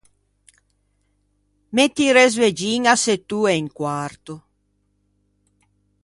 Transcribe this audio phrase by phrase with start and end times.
[1.77, 4.33] Metti un resveggin à sett’oe e un quarto.